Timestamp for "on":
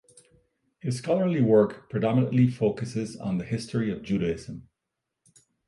3.15-3.37